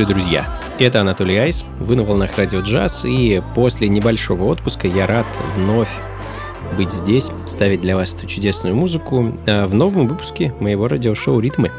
Приветствую, 0.00 0.22
друзья! 0.22 0.48
Это 0.78 1.02
Анатолий 1.02 1.36
Айс, 1.36 1.62
вы 1.78 1.94
на 1.94 2.04
волнах 2.04 2.38
Радио 2.38 2.60
Джаз, 2.60 3.04
и 3.04 3.42
после 3.54 3.86
небольшого 3.86 4.44
отпуска 4.44 4.88
я 4.88 5.06
рад 5.06 5.26
вновь 5.56 5.90
быть 6.78 6.90
здесь, 6.90 7.30
ставить 7.46 7.82
для 7.82 7.96
вас 7.96 8.14
эту 8.14 8.26
чудесную 8.26 8.74
музыку 8.74 9.34
а, 9.46 9.66
в 9.66 9.74
новом 9.74 10.08
выпуске 10.08 10.54
моего 10.58 10.88
радиошоу 10.88 11.38
«Ритмы». 11.38 11.70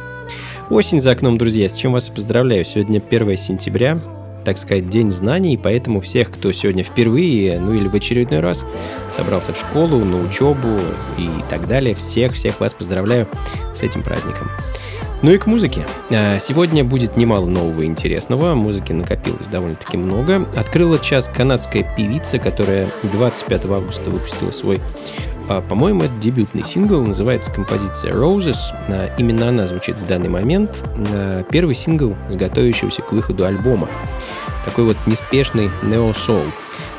Осень 0.69 0.99
за 0.99 1.13
окном, 1.13 1.39
друзья, 1.39 1.67
с 1.67 1.75
чем 1.75 1.93
вас 1.93 2.09
поздравляю. 2.09 2.63
Сегодня 2.63 3.01
1 3.01 3.37
сентября, 3.37 3.99
так 4.45 4.59
сказать, 4.59 4.87
День 4.87 5.09
знаний, 5.09 5.57
поэтому 5.57 5.99
всех, 5.99 6.29
кто 6.29 6.51
сегодня 6.51 6.83
впервые, 6.83 7.59
ну 7.59 7.73
или 7.73 7.87
в 7.87 7.95
очередной 7.95 8.41
раз 8.41 8.67
собрался 9.09 9.53
в 9.53 9.57
школу, 9.57 9.97
на 10.05 10.23
учебу 10.23 10.77
и 11.17 11.27
так 11.49 11.67
далее, 11.67 11.95
всех-всех 11.95 12.59
вас 12.59 12.75
поздравляю 12.75 13.27
с 13.73 13.81
этим 13.81 14.03
праздником. 14.03 14.47
Ну 15.23 15.29
и 15.29 15.37
к 15.37 15.45
музыке. 15.45 15.85
А, 16.09 16.39
сегодня 16.39 16.83
будет 16.83 17.15
немало 17.15 17.45
нового 17.45 17.81
и 17.81 17.85
интересного. 17.85 18.55
Музыки 18.55 18.91
накопилось 18.91 19.45
довольно-таки 19.45 19.95
много. 19.95 20.47
Открыла 20.55 20.97
час 20.97 21.27
канадская 21.31 21.83
певица, 21.95 22.39
которая 22.39 22.89
25 23.03 23.65
августа 23.65 24.09
выпустила 24.09 24.49
свой, 24.49 24.81
а, 25.47 25.61
по-моему, 25.61 26.03
это 26.03 26.13
дебютный 26.15 26.63
сингл. 26.63 27.01
Называется 27.03 27.51
композиция 27.51 28.13
Roses. 28.13 28.73
А, 28.87 29.11
именно 29.19 29.49
она 29.49 29.67
звучит 29.67 29.99
в 29.99 30.07
данный 30.07 30.29
момент. 30.29 30.83
Первый 31.51 31.75
сингл 31.75 32.15
с 32.31 32.35
готовящегося 32.35 33.03
к 33.03 33.11
выходу 33.11 33.45
альбома. 33.45 33.89
Такой 34.65 34.85
вот 34.85 34.97
неспешный 35.05 35.69
нео-соул. 35.83 36.45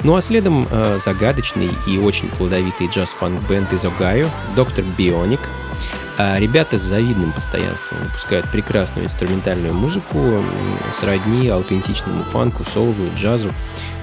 Ну 0.04 0.14
а 0.16 0.20
следом 0.20 0.68
загадочный 0.96 1.70
и 1.86 1.96
очень 1.98 2.28
плодовитый 2.28 2.88
джаз-фанк-бенд 2.88 3.72
из 3.72 3.84
Огайо, 3.84 4.28
Доктор 4.56 4.84
Бионик, 4.98 5.38
а 6.18 6.38
ребята 6.38 6.78
с 6.78 6.82
завидным 6.82 7.32
постоянством 7.32 7.98
выпускают 8.02 8.50
прекрасную 8.50 9.06
инструментальную 9.06 9.74
музыку, 9.74 10.44
сродни 10.92 11.48
аутентичному 11.48 12.24
фанку, 12.24 12.64
соулу, 12.64 13.10
джазу 13.16 13.54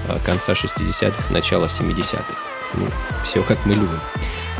а, 0.08 0.18
конца 0.20 0.52
60-х, 0.52 1.32
начала 1.32 1.66
70-х. 1.66 2.34
Ну, 2.74 2.86
все 3.24 3.42
как 3.42 3.64
мы 3.66 3.74
любим. 3.74 4.00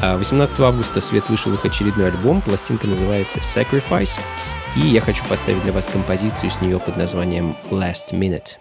18 0.01 0.61
а 0.61 0.65
августа 0.65 1.01
свет 1.01 1.29
вышел 1.29 1.53
их 1.53 1.65
очередной 1.65 2.09
альбом, 2.09 2.41
пластинка 2.41 2.87
называется 2.87 3.41
Sacrifice, 3.41 4.19
и 4.77 4.81
я 4.81 5.01
хочу 5.01 5.25
поставить 5.25 5.63
для 5.63 5.73
вас 5.73 5.87
композицию 5.87 6.51
с 6.51 6.61
нее 6.61 6.79
под 6.79 6.97
названием 6.97 7.55
Last 7.71 8.13
Minute. 8.13 8.57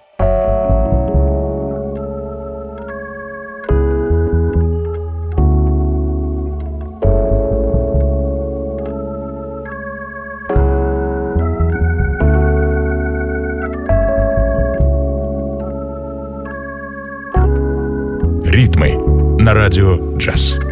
Радио 19.69 20.17
«Джаз». 20.17 20.68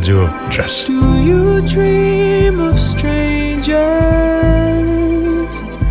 Radio 0.00 0.48
Jazz. 0.48 0.84
Do 0.86 1.20
you 1.20 1.60
dream 1.68 2.58
of 2.58 2.80
strangers 2.80 3.76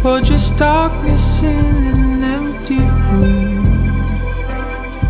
or 0.04 0.20
just 0.22 0.58
darkness 0.58 1.44
in 1.44 1.76
an 1.94 2.24
empty 2.24 2.80
room 3.12 3.66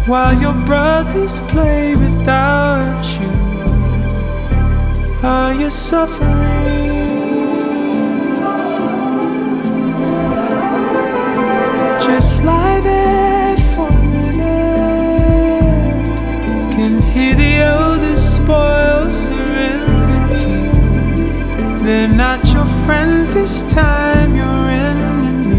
while 0.05 0.37
your 0.37 0.53
brothers 0.65 1.39
play 1.51 1.95
without 1.95 3.05
you? 3.21 3.31
Are 5.25 5.53
you 5.53 5.69
suffering? 5.69 6.35
Just 12.03 12.43
lie 12.43 12.81
there 12.81 13.55
for 13.73 13.87
a 13.87 13.91
minute. 14.17 14.43
Can 16.75 17.01
hear 17.13 17.33
the 17.35 17.53
eldest 17.63 18.45
boy. 18.45 18.88
They're 21.89 22.07
not 22.07 22.45
your 22.53 22.65
friends 22.85 23.33
this 23.33 23.63
time, 23.73 24.35
your 24.35 24.45
enemies. 24.45 25.49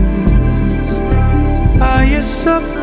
Are 1.83 2.05
you 2.05 2.23
suffering? 2.23 2.80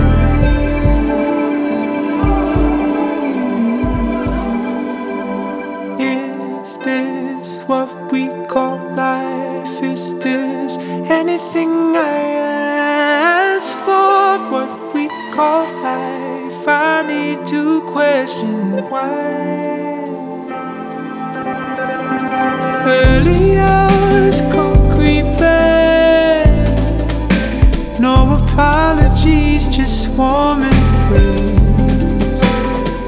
Warm 30.18 30.64
embrace. 30.64 32.42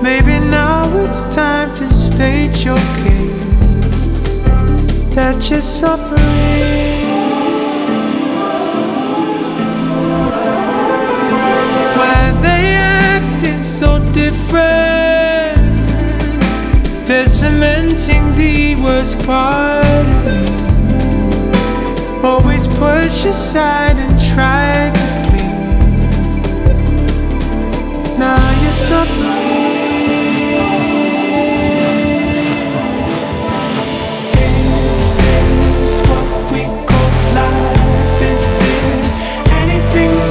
Maybe 0.01 0.39
now 0.39 0.85
it's 0.99 1.33
time 1.33 1.73
to 1.75 1.91
state 1.91 2.63
your 2.63 2.77
case 3.03 4.39
that 5.15 5.49
you're 5.49 5.61
suffering. 5.61 6.19
So 13.61 13.99
different? 14.13 15.57
They're 17.07 17.27
cementing 17.27 18.23
the 18.35 18.75
worst 18.83 19.19
part. 19.25 19.85
Always 22.23 22.67
push 22.67 23.25
aside 23.25 23.97
and 23.97 24.19
try 24.33 24.91
to 24.93 25.08
now 28.19 28.61
you're 28.61 28.71
suffering. 28.71 29.27
Is 34.99 35.15
this 35.15 36.01
what 36.01 36.51
we 36.51 36.63
call 36.89 37.11
life? 37.33 38.21
Is 38.21 38.51
this 38.51 39.15
anything? 39.61 40.28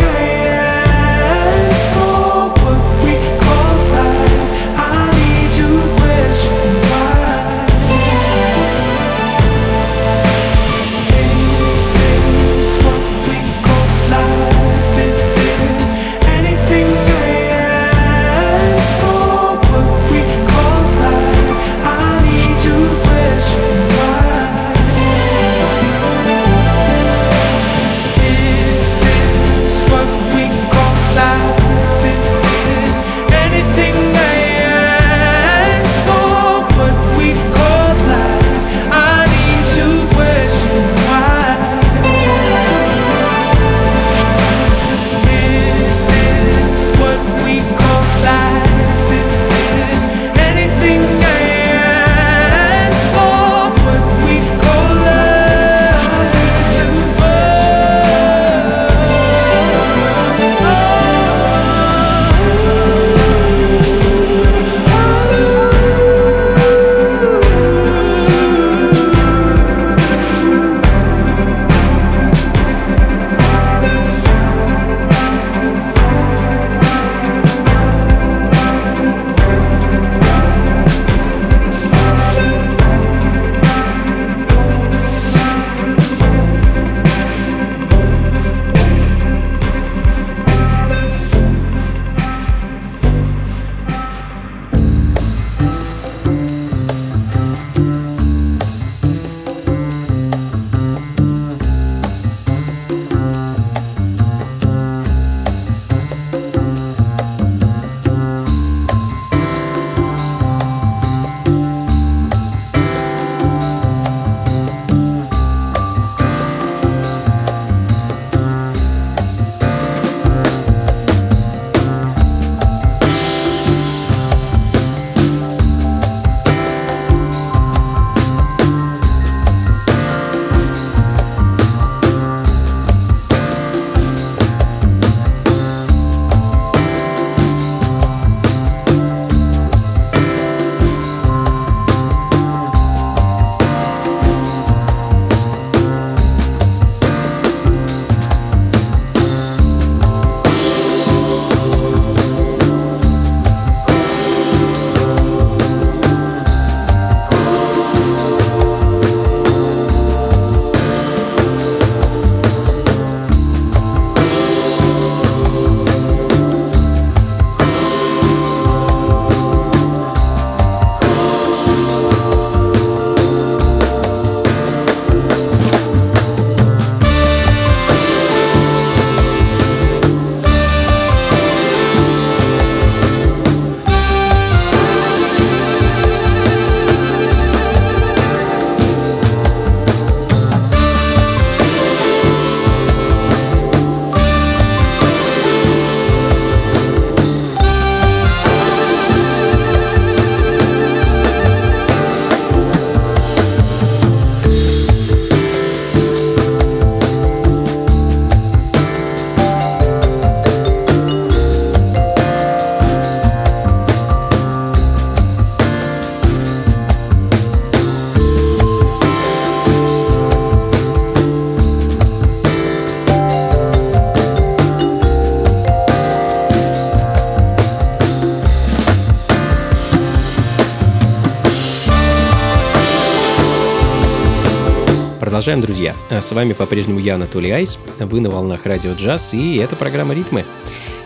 Продолжаем, 235.49 235.67
друзья. 235.67 235.95
С 236.11 236.31
вами 236.33 236.53
по-прежнему 236.53 237.01
я, 237.01 237.15
Анатолий 237.15 237.51
Айс. 237.51 237.79
Вы 237.99 238.21
на 238.21 238.29
волнах 238.29 238.67
радио 238.67 238.93
джаз, 238.93 239.33
и 239.33 239.57
это 239.57 239.77
программа 239.77 240.13
«Ритмы». 240.13 240.45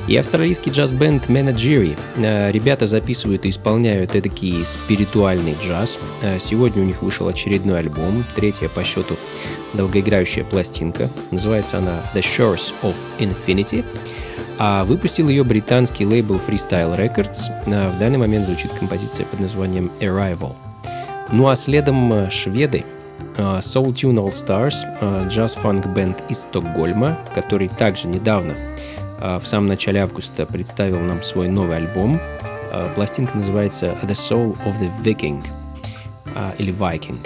И 0.09 0.17
австралийский 0.17 0.73
джаз-бенд 0.73 1.29
Menagerie. 1.29 1.97
Ребята 2.51 2.89
записывают 2.89 3.47
и 3.47 3.51
исполняют 3.51 4.17
эдакий 4.17 4.67
спиритуальный 4.67 5.55
джаз. 5.63 6.01
Сегодня 6.41 6.83
у 6.83 6.85
них 6.85 7.03
вышел 7.03 7.29
очередной 7.29 7.79
альбом, 7.79 8.25
третья 8.35 8.69
по 8.69 8.83
счету 8.83 9.15
долгоиграющая 9.75 10.43
пластинка. 10.43 11.09
Называется 11.31 11.79
она 11.79 12.03
The 12.13 12.23
Shores 12.23 12.75
of 12.83 12.97
Infinity. 13.21 13.85
А 14.59 14.83
выпустил 14.83 15.29
ее 15.29 15.45
британский 15.45 16.05
лейбл 16.05 16.41
Freestyle 16.45 16.99
Records. 16.99 17.43
В 17.65 17.99
данный 18.01 18.19
момент 18.19 18.47
звучит 18.47 18.73
композиция 18.73 19.25
под 19.25 19.39
названием 19.39 19.93
Arrival. 20.01 20.57
Ну 21.31 21.47
а 21.47 21.55
следом 21.55 22.29
шведы 22.29 22.85
Soul 23.37 23.93
Tune 23.93 24.17
All 24.17 24.31
Stars, 24.31 24.75
uh, 25.01 25.29
джаз-фанк 25.29 25.87
бенд 25.87 26.23
из 26.29 26.41
Стокгольма, 26.41 27.19
который 27.35 27.69
также 27.69 28.09
недавно, 28.09 28.55
uh, 29.21 29.39
в 29.39 29.47
самом 29.47 29.67
начале 29.67 30.03
августа, 30.03 30.47
представил 30.47 31.01
нам 31.01 31.23
свой 31.23 31.49
новый 31.49 31.77
альбом. 31.77 32.21
Пластинка 32.95 33.37
называется 33.37 33.95
The 34.03 34.13
Soul 34.13 34.57
of 34.65 34.81
the 34.81 34.91
Viking 35.03 35.45
или 36.57 36.73
Viking. 36.73 37.19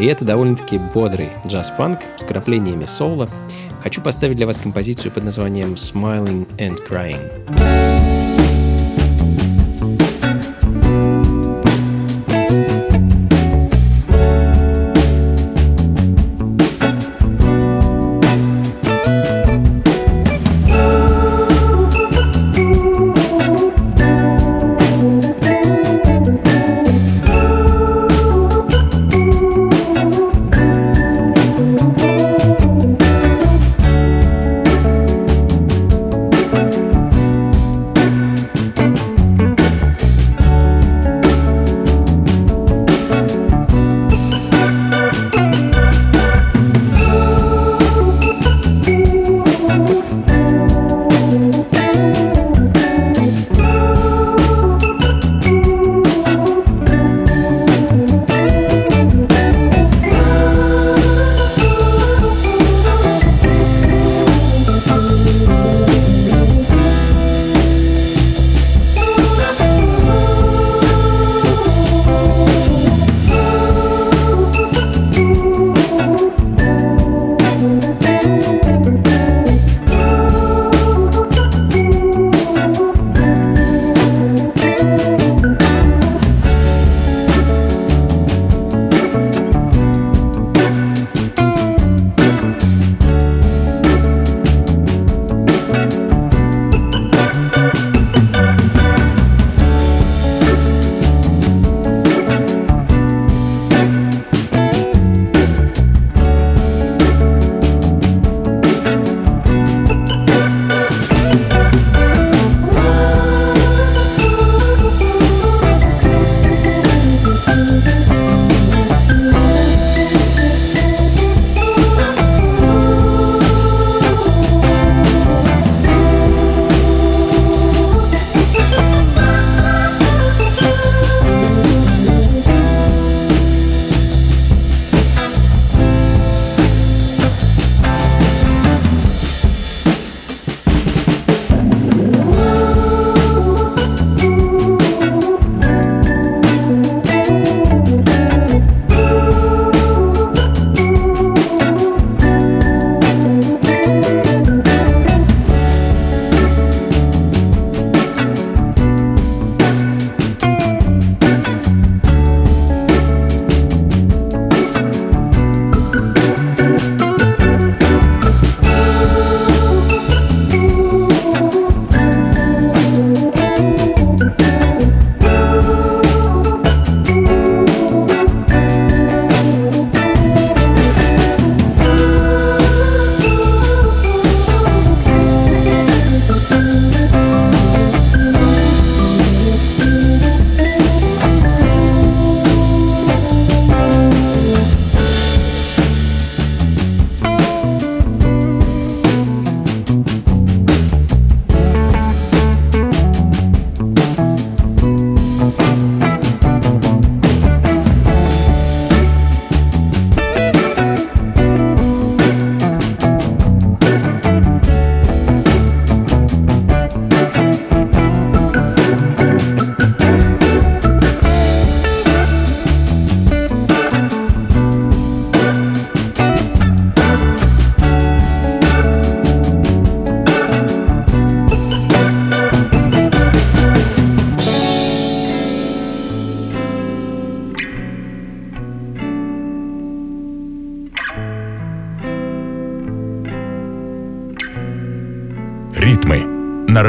И 0.00 0.06
это 0.06 0.24
довольно-таки 0.24 0.80
бодрый 0.92 1.30
джаз-фанк 1.46 2.00
с 2.16 2.24
краплениями 2.24 2.84
соло. 2.84 3.28
Хочу 3.82 4.02
поставить 4.02 4.36
для 4.36 4.46
вас 4.46 4.58
композицию 4.58 5.12
под 5.12 5.22
названием 5.22 5.74
Smiling 5.74 6.48
and 6.56 6.76
Crying. 6.88 8.17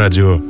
Радио 0.09 0.48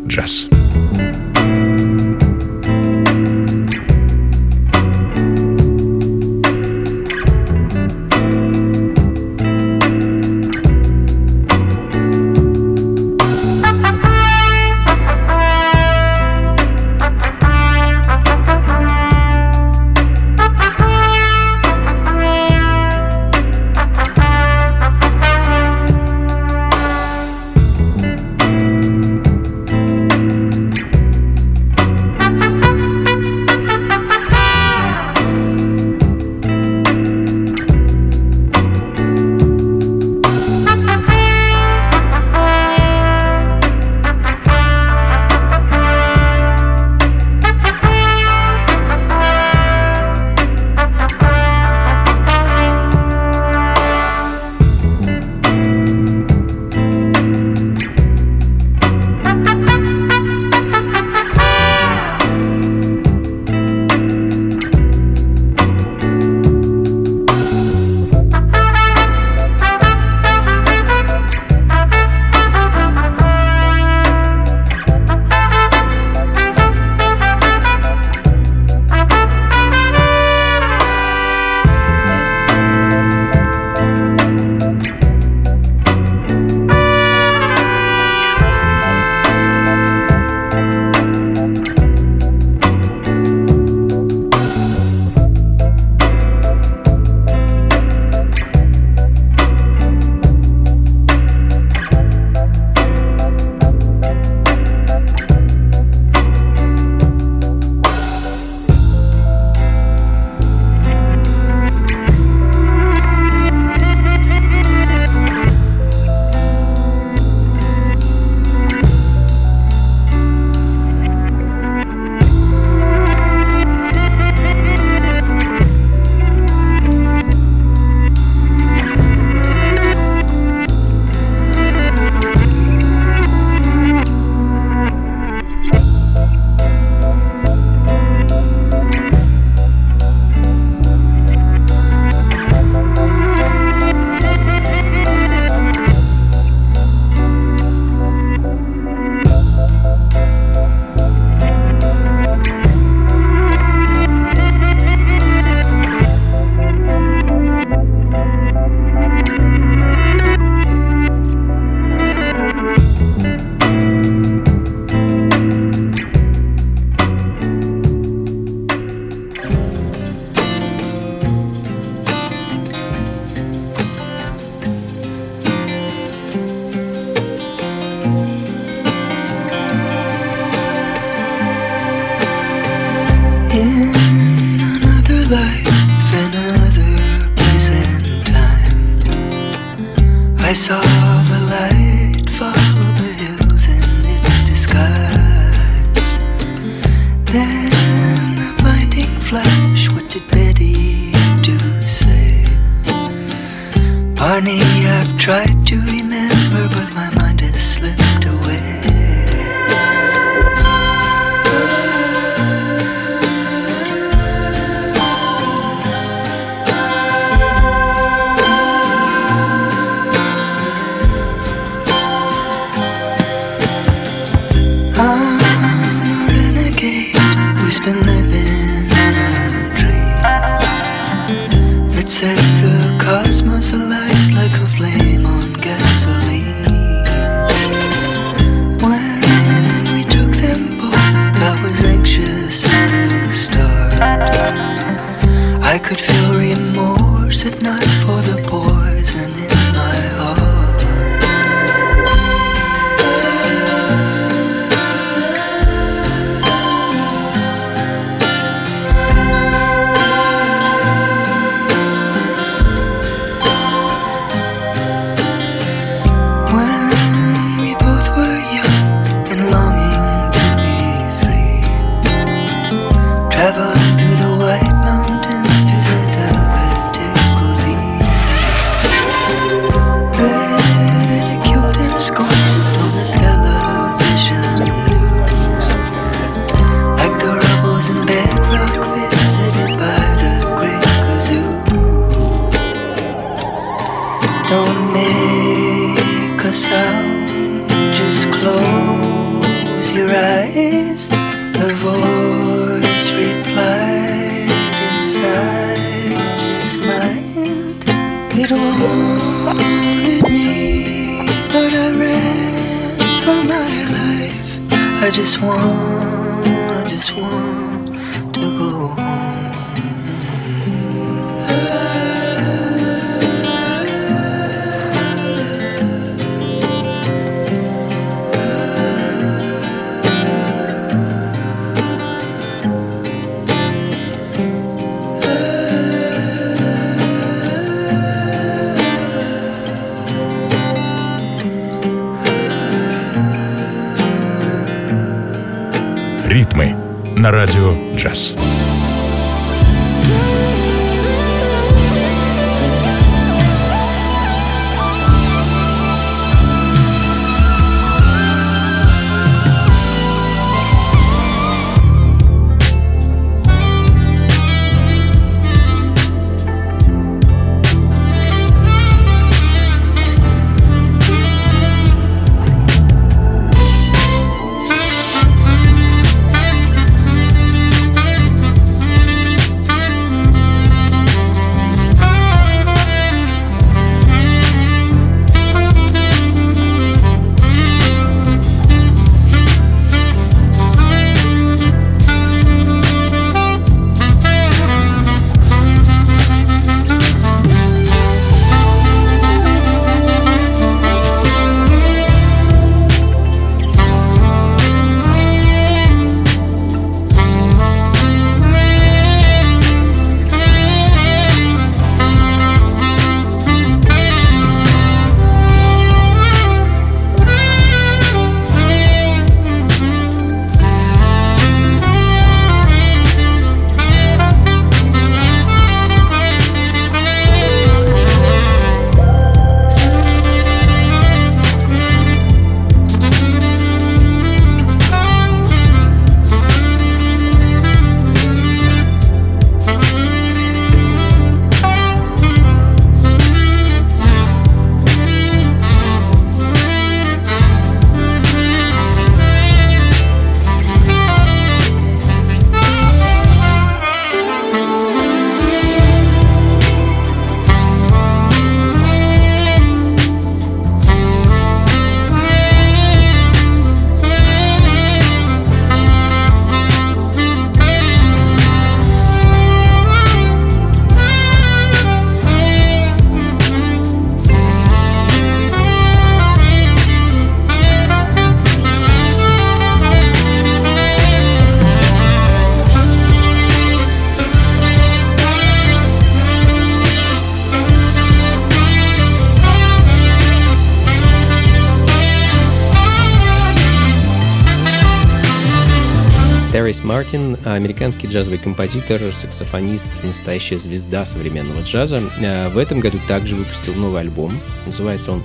американский 497.60 498.08
джазовый 498.08 498.40
композитор, 498.40 499.14
саксофонист, 499.14 500.04
настоящая 500.04 500.58
звезда 500.58 501.06
современного 501.06 501.62
джаза. 501.62 502.02
Э, 502.20 502.50
В 502.50 502.58
этом 502.58 502.80
году 502.80 502.98
также 503.08 503.36
выпустил 503.36 503.76
новый 503.76 504.02
альбом. 504.02 504.40
Называется 504.66 505.12
он 505.12 505.24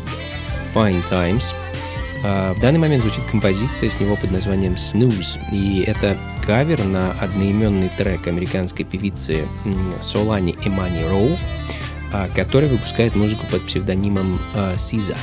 Fine 0.75 1.09
Times. 1.09 1.55
Э, 2.25 2.53
В 2.53 2.61
данный 2.61 2.81
момент 2.81 3.03
звучит 3.03 3.25
композиция 3.31 3.89
с 3.89 4.01
него 4.01 4.17
под 4.17 4.33
названием 4.33 4.75
Snooze. 4.75 5.39
И 5.53 5.85
это 5.87 6.19
кавер 6.45 6.85
на 6.85 7.13
одноименный 7.13 7.91
трек 7.97 8.27
американской 8.27 8.85
певицы 8.85 9.47
Солани 10.01 10.57
Эмани 10.65 11.05
Роу, 11.05 11.39
э, 12.13 12.29
которая 12.35 12.69
выпускает 12.69 13.15
музыку 13.15 13.47
под 13.51 13.65
псевдонимом 13.67 14.41
Сиза. 14.77 15.17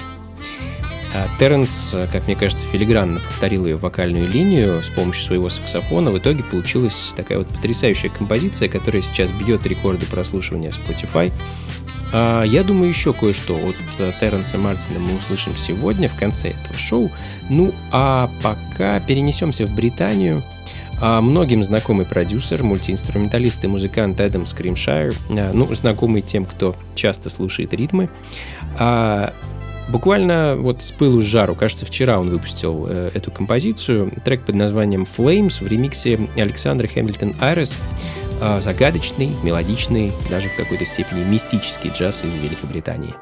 А 1.13 1.28
Терренс, 1.39 1.91
э, 1.93 2.08
как 2.12 2.26
мне 2.28 2.36
кажется, 2.36 2.65
филигранно 2.65 3.19
повторил 3.19 3.65
ее 3.65 3.76
вокальную 3.76 4.28
линию 4.28 4.82
с 4.82 4.89
помощью 4.89 5.26
своего 5.26 5.50
саксофона. 5.50 6.12
В 6.12 6.17
итоге 6.17 6.43
получилась 6.43 7.13
такая 7.15 7.39
вот 7.39 7.47
потрясающая 7.47 8.10
композиция, 8.10 8.69
которая 8.69 9.02
сейчас 9.02 9.32
бьет 9.32 9.65
рекорды 9.65 10.06
прослушивания 10.06 10.71
Spotify. 10.71 11.32
А, 12.13 12.43
Я 12.43 12.63
думаю, 12.63 12.89
еще 12.89 13.13
кое-что 13.13 13.56
от 13.56 13.76
э, 14.00 14.12
Терренса 14.19 14.58
Мартина 14.58 15.00
мы 15.00 15.17
услышим 15.17 15.56
сегодня 15.58 16.08
в 16.08 16.17
конце 16.17 16.50
этого 16.50 16.78
шоу. 16.78 17.12
Ну, 17.50 17.74
а 17.91 18.30
пока 18.41 19.00
перенесемся 19.02 19.65
в 19.65 19.76
Британию. 19.76 20.43
А, 21.02 21.19
Многим 21.19 21.63
знакомый 21.63 22.06
продюсер, 22.06 22.63
мультиинструменталист 22.63 23.63
и 23.65 23.67
музыкант 23.67 24.19
Эдам 24.21 24.45
Скримшайр, 24.45 25.13
а, 25.30 25.52
ну, 25.54 25.74
знакомый 25.74 26.21
тем, 26.21 26.45
кто 26.45 26.76
часто 26.95 27.30
слушает 27.30 27.74
ритмы, 27.74 28.10
а, 28.78 29.34
Буквально 29.89 30.56
вот 30.58 30.84
с 30.84 30.91
пылу 30.91 31.20
с 31.20 31.24
жару, 31.24 31.56
кажется, 31.56 31.86
вчера 31.86 32.20
он 32.20 32.30
выпустил 32.30 32.88
э, 32.89 33.12
эту 33.13 33.32
композицию. 33.32 34.12
Трек 34.24 34.41
под 34.44 34.56
названием 34.56 35.04
Flames 35.04 35.63
в 35.63 35.67
ремиксе 35.67 36.20
Александра 36.38 36.88
Хэмилтон 36.88 37.36
Айрес. 37.39 37.78
Э, 38.41 38.62
загадочный, 38.62 39.32
мелодичный, 39.44 40.12
даже 40.30 40.50
в 40.50 40.56
какой-то 40.56 40.86
степени 40.86 41.24
мистический 41.24 41.91
джаз 41.91 42.24
из 42.24 42.36
Великобритании. 42.36 43.13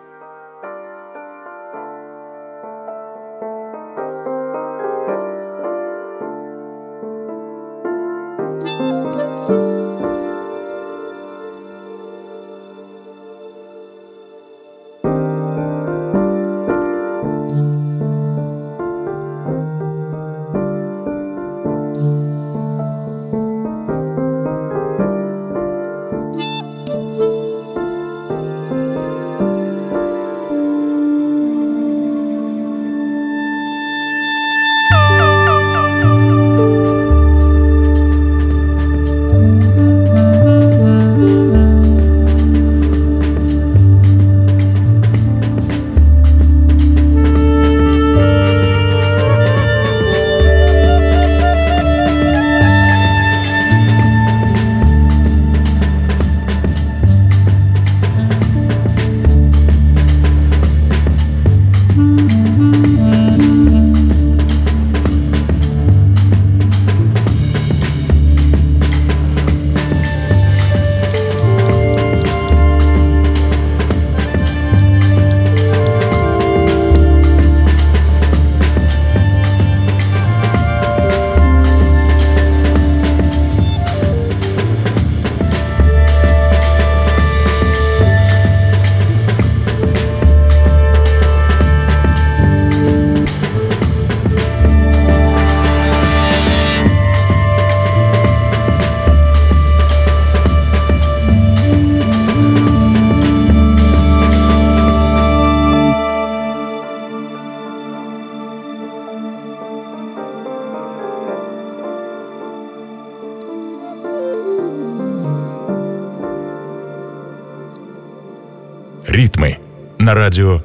На 120.29 120.61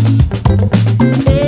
Hey. 0.00 1.39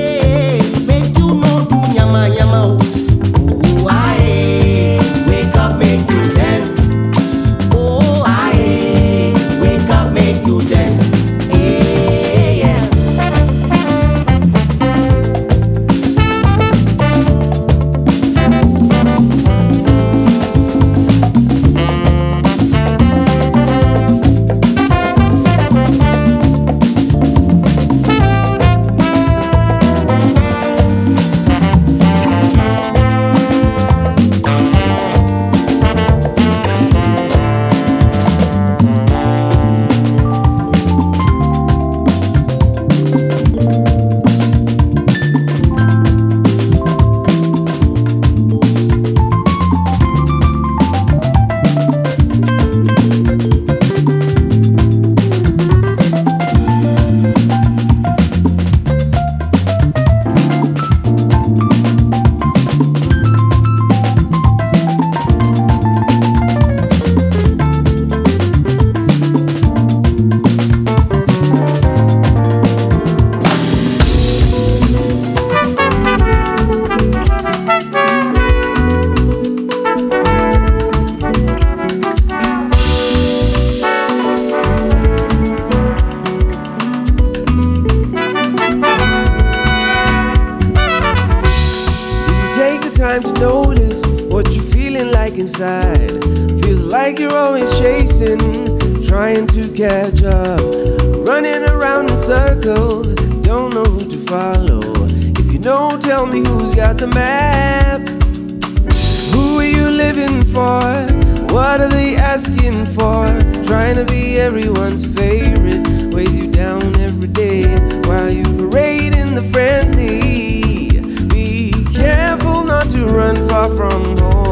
asking 112.33 112.87
for. 112.97 113.27
Trying 113.65 113.97
to 113.97 114.07
be 114.07 114.39
everyone's 114.41 115.05
favorite 115.05 116.15
weighs 116.15 116.39
you 116.39 116.51
down 116.51 116.83
every 116.99 117.29
day 117.29 117.63
while 118.07 118.31
you 118.31 118.43
parade 118.57 119.15
in 119.15 119.35
the 119.35 119.43
frenzy. 119.53 120.99
Be 121.29 121.73
careful 121.93 122.65
not 122.65 122.89
to 122.91 123.05
run 123.05 123.37
far 123.49 123.69
from 123.77 124.17
home. 124.17 124.52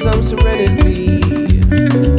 some 0.00 0.22
serenity. 0.22 1.20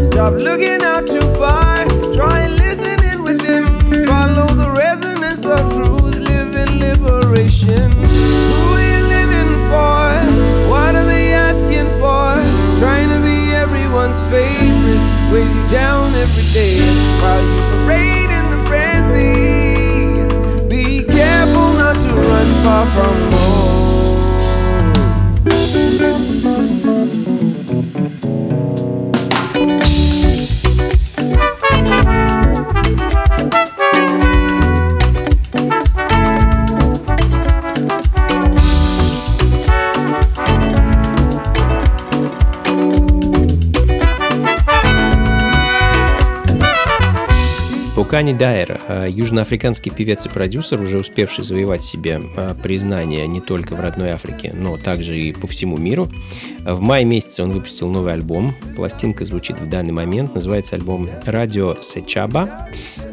Stop 0.03 0.33
looking 0.33 0.83
out 0.83 1.07
too 1.07 1.27
far, 1.41 1.87
try 2.13 2.47
listening 2.47 3.23
within. 3.23 3.65
Follow 4.05 4.45
the 4.53 4.71
resonance 4.77 5.47
of 5.47 5.59
truth, 5.73 6.15
live 6.15 6.55
in 6.55 6.77
liberation. 6.77 7.91
Who 7.91 8.59
are 8.77 8.85
you 8.85 9.01
living 9.17 9.53
for? 9.71 10.13
What 10.69 10.93
are 10.95 11.05
they 11.05 11.33
asking 11.33 11.87
for? 11.97 12.37
Trying 12.77 13.09
to 13.09 13.19
be 13.25 13.51
everyone's 13.55 14.19
favorite, 14.29 15.01
weighs 15.33 15.55
you 15.55 15.67
down 15.69 16.13
every 16.13 16.45
day 16.53 16.77
while 17.21 17.41
you 17.41 17.61
parade 17.71 18.29
in 18.29 18.45
the 18.53 18.59
frenzy. 18.69 20.21
Be 20.69 21.01
careful 21.01 21.73
not 21.73 21.95
to 21.95 22.13
run 22.13 22.47
far 22.63 22.85
from 22.93 23.31
home. 23.31 23.60
Букани 48.11 48.33
Дайер, 48.33 48.81
э, 48.89 49.07
южноафриканский 49.09 49.89
певец 49.89 50.25
и 50.25 50.29
продюсер, 50.29 50.81
уже 50.81 50.99
успевший 50.99 51.45
завоевать 51.45 51.81
себе 51.81 52.19
э, 52.35 52.55
признание 52.61 53.25
не 53.25 53.39
только 53.39 53.73
в 53.73 53.79
родной 53.79 54.09
Африке, 54.09 54.51
но 54.53 54.75
также 54.75 55.17
и 55.17 55.31
по 55.31 55.47
всему 55.47 55.77
миру. 55.77 56.09
В 56.59 56.81
мае 56.81 57.05
месяце 57.05 57.41
он 57.41 57.51
выпустил 57.51 57.87
новый 57.87 58.11
альбом. 58.11 58.53
Пластинка 58.75 59.23
звучит 59.23 59.61
в 59.61 59.69
данный 59.69 59.93
момент. 59.93 60.35
Называется 60.35 60.75
альбом 60.75 61.09
«Радио 61.23 61.77
Сечаба». 61.79 62.67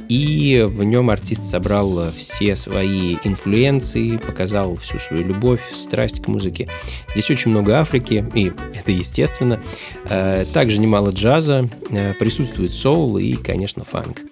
И 0.08 0.64
в 0.66 0.84
нем 0.84 1.10
артист 1.10 1.42
собрал 1.42 2.10
все 2.12 2.56
свои 2.56 3.16
инфлюенции, 3.24 4.16
показал 4.16 4.76
всю 4.76 4.98
свою 4.98 5.24
любовь, 5.24 5.62
страсть 5.72 6.22
к 6.22 6.28
музыке. 6.28 6.68
Здесь 7.12 7.30
очень 7.30 7.50
много 7.50 7.78
Африки, 7.78 8.24
и 8.34 8.52
это 8.74 8.90
естественно. 8.90 9.60
Э, 10.08 10.44
также 10.52 10.80
немало 10.80 11.10
джаза, 11.10 11.68
э, 11.90 12.14
присутствует 12.14 12.72
соул 12.72 13.18
и, 13.18 13.34
конечно, 13.34 13.84
фанк. 13.84 14.22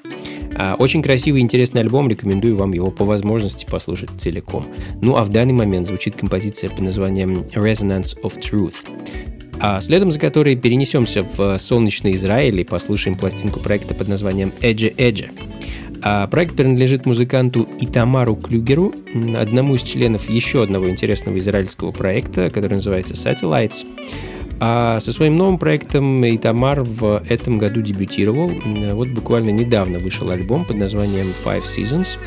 А, 0.58 0.74
очень 0.78 1.02
красивый 1.02 1.42
и 1.42 1.44
интересный 1.44 1.82
альбом, 1.82 2.08
рекомендую 2.08 2.56
вам 2.56 2.72
его 2.72 2.90
по 2.90 3.04
возможности 3.04 3.66
послушать 3.66 4.10
целиком. 4.18 4.66
Ну 5.02 5.16
а 5.16 5.24
в 5.24 5.28
данный 5.28 5.52
момент 5.52 5.86
звучит 5.86 6.16
композиция 6.16 6.70
под 6.70 6.80
названием 6.80 7.44
Resonance 7.54 8.18
of 8.22 8.38
Truth. 8.38 8.88
А 9.60 9.80
следом 9.80 10.10
за 10.10 10.18
которой 10.18 10.56
перенесемся 10.56 11.22
в 11.22 11.58
солнечный 11.58 12.12
Израиль 12.12 12.60
и 12.60 12.64
послушаем 12.64 13.18
пластинку 13.18 13.60
проекта 13.60 13.94
под 13.94 14.08
названием 14.08 14.52
Edge 14.60 14.94
Edge. 14.96 15.30
А 16.02 16.26
проект 16.26 16.56
принадлежит 16.56 17.06
музыканту 17.06 17.68
Итамару 17.80 18.36
Клюгеру, 18.36 18.94
одному 19.36 19.74
из 19.74 19.82
членов 19.82 20.28
еще 20.28 20.62
одного 20.62 20.88
интересного 20.88 21.38
израильского 21.38 21.90
проекта, 21.90 22.50
который 22.50 22.74
называется 22.74 23.14
Satellites. 23.14 23.86
А 24.58 25.00
со 25.00 25.12
своим 25.12 25.36
новым 25.36 25.58
проектом 25.58 26.24
Итамар 26.24 26.82
в 26.82 27.22
этом 27.28 27.58
году 27.58 27.82
дебютировал. 27.82 28.50
Вот 28.92 29.08
буквально 29.08 29.50
недавно 29.50 29.98
вышел 29.98 30.30
альбом 30.30 30.64
под 30.64 30.76
названием 30.76 31.26
Five 31.44 31.64
Seasons. 31.64 32.18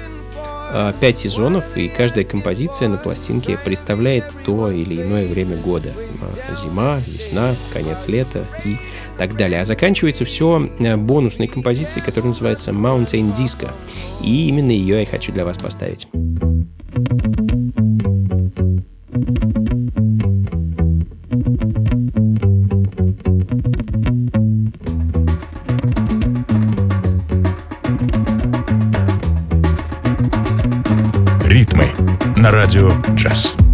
А, 0.71 0.93
пять 0.93 1.17
сезонов, 1.17 1.75
и 1.75 1.87
каждая 1.87 2.23
композиция 2.23 2.89
на 2.89 2.97
пластинке 2.97 3.57
представляет 3.57 4.25
то 4.45 4.69
или 4.69 5.01
иное 5.01 5.27
время 5.27 5.57
года. 5.57 5.93
А, 6.21 6.55
зима, 6.55 7.01
весна, 7.07 7.55
конец 7.73 8.07
лета 8.07 8.45
и 8.63 8.77
так 9.17 9.35
далее. 9.35 9.61
А 9.61 9.65
заканчивается 9.65 10.25
все 10.25 10.69
э, 10.79 10.95
бонусной 10.95 11.47
композицией, 11.47 12.05
которая 12.05 12.29
называется 12.29 12.71
Mountain 12.71 13.35
Disco. 13.35 13.71
И 14.21 14.47
именно 14.47 14.71
ее 14.71 14.99
я 14.99 15.05
хочу 15.05 15.31
для 15.31 15.43
вас 15.43 15.57
поставить. 15.57 16.07
На 32.79 32.87
радио 32.87 33.68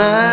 back. 0.00 0.29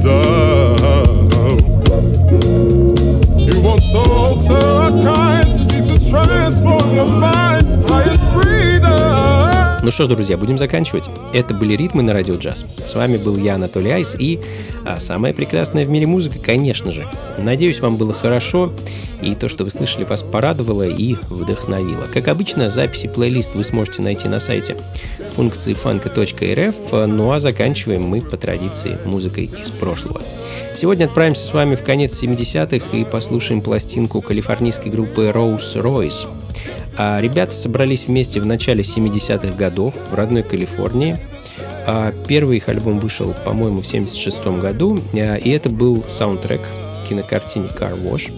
done. 0.00 0.23
Что 9.94 10.06
ж, 10.06 10.08
друзья, 10.08 10.36
будем 10.36 10.58
заканчивать. 10.58 11.08
Это 11.32 11.54
были 11.54 11.76
ритмы 11.76 12.02
на 12.02 12.12
радио 12.12 12.34
джаз. 12.34 12.66
С 12.84 12.96
вами 12.96 13.16
был 13.16 13.36
я, 13.36 13.54
Анатолий 13.54 13.92
Айс, 13.92 14.16
и 14.18 14.40
а, 14.84 14.98
самая 14.98 15.32
прекрасная 15.32 15.86
в 15.86 15.88
мире 15.88 16.06
музыка, 16.06 16.40
конечно 16.40 16.90
же. 16.90 17.06
Надеюсь, 17.38 17.78
вам 17.78 17.96
было 17.96 18.12
хорошо, 18.12 18.72
и 19.22 19.36
то, 19.36 19.48
что 19.48 19.62
вы 19.62 19.70
слышали, 19.70 20.02
вас 20.02 20.24
порадовало 20.24 20.82
и 20.82 21.14
вдохновило. 21.30 22.08
Как 22.12 22.26
обычно, 22.26 22.70
записи 22.70 23.06
плейлист 23.06 23.54
вы 23.54 23.62
сможете 23.62 24.02
найти 24.02 24.26
на 24.26 24.40
сайте 24.40 24.76
функции 25.36 25.74
фанка.рф, 25.74 26.74
ну 26.90 27.30
а 27.30 27.38
заканчиваем 27.38 28.02
мы 28.02 28.20
по 28.20 28.36
традиции 28.36 28.98
музыкой 29.04 29.44
из 29.44 29.70
прошлого. 29.70 30.20
Сегодня 30.74 31.04
отправимся 31.04 31.46
с 31.46 31.52
вами 31.54 31.76
в 31.76 31.84
конец 31.84 32.20
70-х 32.20 32.96
и 32.96 33.04
послушаем 33.04 33.60
пластинку 33.60 34.20
калифорнийской 34.22 34.90
группы 34.90 35.30
Rose 35.32 35.76
Royce. 35.76 36.26
А 36.96 37.20
ребята 37.20 37.54
собрались 37.54 38.06
вместе 38.06 38.40
в 38.40 38.46
начале 38.46 38.82
70-х 38.82 39.56
годов 39.56 39.94
в 40.10 40.14
родной 40.14 40.42
Калифорнии. 40.42 41.16
А 41.86 42.12
первый 42.26 42.58
их 42.58 42.68
альбом 42.68 42.98
вышел, 42.98 43.34
по-моему, 43.44 43.80
в 43.80 43.86
76 43.86 44.46
году, 44.60 44.98
а, 45.14 45.36
и 45.36 45.50
это 45.50 45.68
был 45.68 46.02
саундтрек 46.08 46.62
кинокартине 47.08 47.66
Car 47.66 48.00
Wash. 48.02 48.32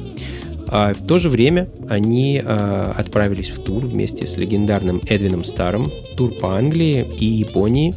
А 0.68 0.92
в 0.92 1.06
то 1.06 1.18
же 1.18 1.28
время 1.28 1.68
они 1.88 2.38
отправились 2.38 3.50
в 3.50 3.62
тур 3.62 3.84
вместе 3.84 4.26
с 4.26 4.36
легендарным 4.36 5.00
Эдвином 5.06 5.44
Старом, 5.44 5.88
тур 6.16 6.32
по 6.40 6.56
Англии 6.56 7.04
и 7.18 7.24
Японии, 7.24 7.94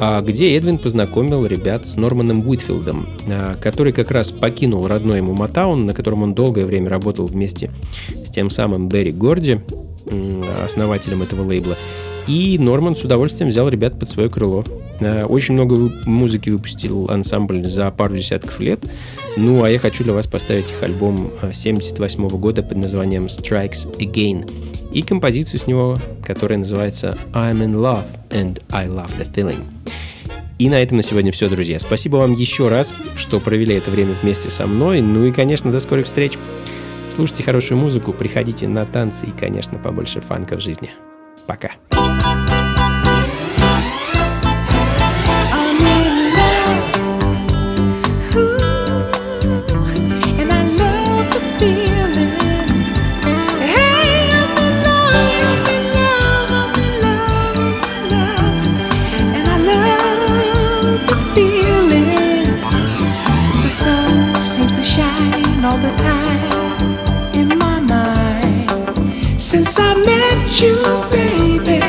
где 0.00 0.56
Эдвин 0.56 0.78
познакомил 0.78 1.44
ребят 1.46 1.86
с 1.86 1.96
Норманом 1.96 2.46
Уитфилдом, 2.48 3.08
а, 3.26 3.56
который 3.56 3.92
как 3.92 4.10
раз 4.10 4.30
покинул 4.30 4.86
родной 4.86 5.18
ему 5.18 5.34
Матаун, 5.34 5.86
на 5.86 5.92
котором 5.92 6.22
он 6.22 6.34
долгое 6.34 6.64
время 6.64 6.88
работал 6.88 7.26
вместе 7.26 7.70
с 8.24 8.30
тем 8.30 8.50
самым 8.50 8.88
Берри 8.88 9.12
Горди, 9.12 9.60
основателем 10.64 11.22
этого 11.22 11.44
лейбла. 11.46 11.76
И 12.26 12.58
Норман 12.58 12.96
с 12.96 13.02
удовольствием 13.02 13.48
взял 13.48 13.68
ребят 13.68 13.98
под 13.98 14.08
свое 14.08 14.30
крыло. 14.30 14.64
А, 15.00 15.26
Очень 15.26 15.54
много 15.54 15.90
музыки 16.06 16.50
выпустил 16.50 17.10
ансамбль 17.10 17.64
за 17.64 17.90
пару 17.90 18.16
десятков 18.16 18.60
лет. 18.60 18.80
Ну, 19.36 19.62
а 19.62 19.70
я 19.70 19.78
хочу 19.78 20.04
для 20.04 20.12
вас 20.12 20.26
поставить 20.26 20.70
их 20.70 20.82
альбом 20.82 21.30
78 21.52 22.28
года 22.28 22.62
под 22.62 22.78
названием 22.78 23.26
Strikes 23.26 23.98
Again 23.98 24.48
и 24.92 25.02
композицию 25.02 25.60
с 25.60 25.66
него, 25.66 25.96
которая 26.24 26.58
называется 26.58 27.16
I'm 27.32 27.58
in 27.58 27.74
love 27.74 28.06
and 28.30 28.62
I 28.70 28.86
love 28.86 29.10
the 29.18 29.32
feeling. 29.32 29.64
И 30.58 30.68
на 30.68 30.82
этом 30.82 30.98
на 30.98 31.02
сегодня 31.02 31.32
все, 31.32 31.48
друзья. 31.48 31.78
Спасибо 31.78 32.16
вам 32.16 32.34
еще 32.34 32.68
раз, 32.68 32.92
что 33.16 33.40
провели 33.40 33.74
это 33.74 33.90
время 33.90 34.14
вместе 34.20 34.50
со 34.50 34.66
мной. 34.66 35.00
Ну 35.00 35.24
и, 35.24 35.32
конечно, 35.32 35.72
до 35.72 35.80
скорых 35.80 36.04
встреч. 36.04 36.38
Слушайте 37.08 37.42
хорошую 37.44 37.78
музыку, 37.78 38.12
приходите 38.12 38.68
на 38.68 38.84
танцы 38.84 39.26
и, 39.26 39.30
конечно, 39.30 39.78
побольше 39.78 40.20
фанка 40.20 40.56
в 40.56 40.60
жизни. 40.60 40.90
Пока. 41.46 41.70
I'm 41.92 42.69
Since 69.50 69.80
I 69.80 69.94
met 70.06 70.62
you, 70.62 70.76
baby, 71.10 71.79